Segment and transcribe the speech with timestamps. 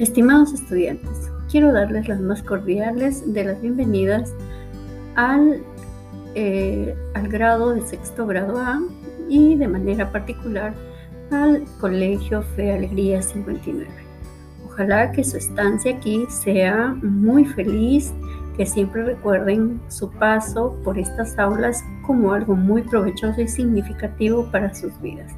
[0.00, 4.32] Estimados estudiantes, quiero darles las más cordiales de las bienvenidas
[5.14, 5.62] al,
[6.34, 8.80] eh, al grado de sexto grado A
[9.28, 10.72] y de manera particular
[11.30, 13.90] al Colegio Fe Alegría 59.
[14.64, 18.10] Ojalá que su estancia aquí sea muy feliz,
[18.56, 24.74] que siempre recuerden su paso por estas aulas como algo muy provechoso y significativo para
[24.74, 25.30] sus vidas.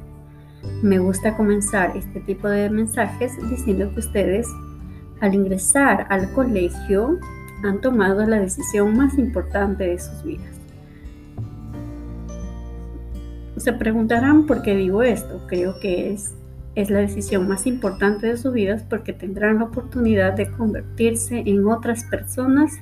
[0.81, 4.47] Me gusta comenzar este tipo de mensajes diciendo que ustedes
[5.21, 7.17] al ingresar al colegio
[7.63, 10.55] han tomado la decisión más importante de sus vidas.
[13.57, 15.41] Se preguntarán por qué digo esto.
[15.47, 16.35] Creo que es,
[16.75, 21.65] es la decisión más importante de sus vidas porque tendrán la oportunidad de convertirse en
[21.67, 22.73] otras personas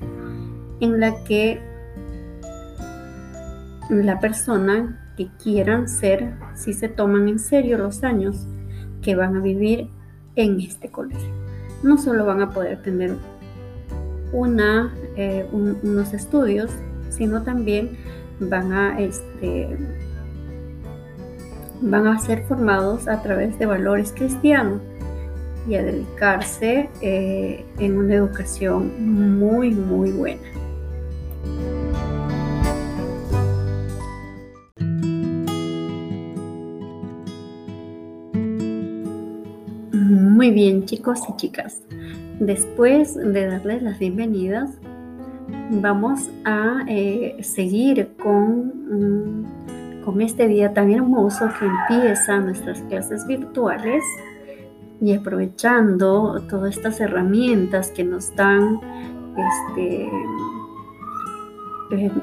[0.79, 1.61] en la que
[3.89, 8.47] la persona que quieran ser si se toman en serio los años
[9.01, 9.89] que van a vivir
[10.35, 11.29] en este colegio.
[11.83, 13.15] No solo van a poder tener
[14.31, 16.71] una, eh, unos estudios,
[17.09, 17.97] sino también
[18.39, 19.77] van a, este,
[21.81, 24.81] van a ser formados a través de valores cristianos
[25.67, 30.41] y a dedicarse eh, en una educación muy, muy buena.
[40.41, 41.83] Muy bien chicos y chicas,
[42.39, 44.71] después de darles las bienvenidas,
[45.69, 53.27] vamos a eh, seguir con, mm, con este día tan hermoso que empieza nuestras clases
[53.27, 54.03] virtuales
[54.99, 58.79] y aprovechando todas estas herramientas que nos dan
[59.37, 60.09] este,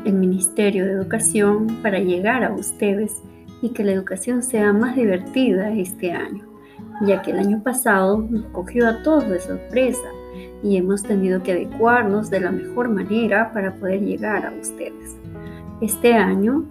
[0.05, 3.23] el Ministerio de Educación para llegar a ustedes
[3.63, 6.48] y que la educación sea más divertida este año
[7.01, 10.09] ya que el año pasado nos cogió a todos de sorpresa
[10.63, 15.17] y hemos tenido que adecuarnos de la mejor manera para poder llegar a ustedes.
[15.81, 16.65] Este año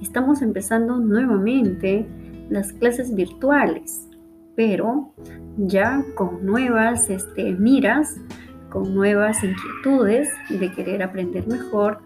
[0.00, 2.06] estamos empezando nuevamente
[2.48, 4.08] las clases virtuales,
[4.56, 5.12] pero
[5.56, 8.16] ya con nuevas este, miras,
[8.70, 11.98] con nuevas inquietudes de querer aprender mejor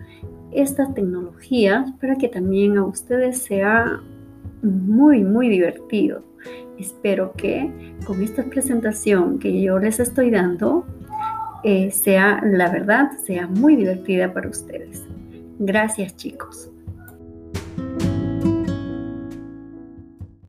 [0.50, 4.00] estas tecnologías para que también a ustedes sea
[4.62, 6.27] muy, muy divertido
[6.78, 10.86] Espero que con esta presentación que yo les estoy dando
[11.64, 15.02] eh, sea, la verdad, sea muy divertida para ustedes.
[15.58, 16.70] Gracias chicos.